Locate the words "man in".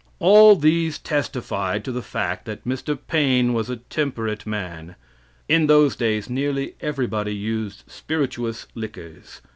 4.47-5.67